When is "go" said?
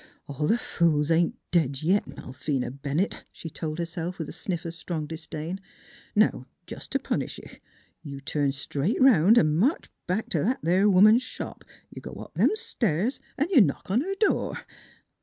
12.01-12.13